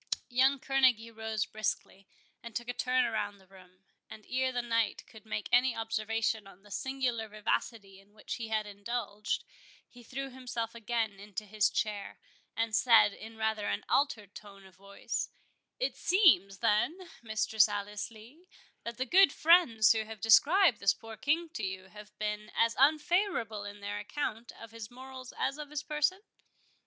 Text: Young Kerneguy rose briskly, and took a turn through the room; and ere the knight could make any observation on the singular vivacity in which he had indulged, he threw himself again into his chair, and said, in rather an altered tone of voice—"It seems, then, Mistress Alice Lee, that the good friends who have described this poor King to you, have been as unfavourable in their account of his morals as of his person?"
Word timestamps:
Young 0.29 0.57
Kerneguy 0.57 1.15
rose 1.15 1.45
briskly, 1.45 2.07
and 2.41 2.55
took 2.55 2.67
a 2.67 2.73
turn 2.73 3.03
through 3.13 3.37
the 3.37 3.45
room; 3.45 3.83
and 4.09 4.25
ere 4.27 4.51
the 4.51 4.63
knight 4.63 5.05
could 5.05 5.27
make 5.27 5.47
any 5.51 5.75
observation 5.75 6.47
on 6.47 6.63
the 6.63 6.71
singular 6.71 7.27
vivacity 7.27 7.99
in 7.99 8.15
which 8.15 8.37
he 8.37 8.47
had 8.47 8.65
indulged, 8.65 9.43
he 9.87 10.01
threw 10.01 10.31
himself 10.31 10.73
again 10.73 11.19
into 11.19 11.45
his 11.45 11.69
chair, 11.69 12.19
and 12.57 12.75
said, 12.75 13.13
in 13.13 13.37
rather 13.37 13.67
an 13.67 13.85
altered 13.87 14.33
tone 14.33 14.65
of 14.65 14.73
voice—"It 14.75 15.95
seems, 15.95 16.57
then, 16.61 17.07
Mistress 17.21 17.69
Alice 17.69 18.09
Lee, 18.09 18.47
that 18.83 18.97
the 18.97 19.05
good 19.05 19.31
friends 19.31 19.91
who 19.91 20.03
have 20.05 20.19
described 20.19 20.79
this 20.79 20.95
poor 20.95 21.15
King 21.15 21.47
to 21.49 21.63
you, 21.63 21.89
have 21.89 22.17
been 22.17 22.51
as 22.55 22.75
unfavourable 22.79 23.65
in 23.65 23.81
their 23.81 23.99
account 23.99 24.51
of 24.59 24.71
his 24.71 24.89
morals 24.89 25.31
as 25.37 25.59
of 25.59 25.69
his 25.69 25.83
person?" 25.83 26.21